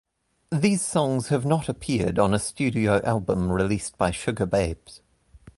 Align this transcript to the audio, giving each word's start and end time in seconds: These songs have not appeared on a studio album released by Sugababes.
These 0.51 0.81
songs 0.81 1.27
have 1.27 1.45
not 1.45 1.69
appeared 1.69 2.17
on 2.17 2.33
a 2.33 2.39
studio 2.39 3.03
album 3.03 3.51
released 3.51 3.99
by 3.99 4.09
Sugababes. 4.09 5.01